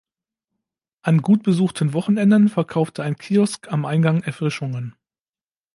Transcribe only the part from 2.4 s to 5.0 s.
verkaufte ein Kiosk am Eingang Erfrischungen.